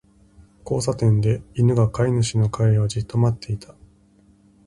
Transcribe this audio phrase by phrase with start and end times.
[0.65, 3.75] 交差点で、犬が飼い主の帰りをじっと待っていた。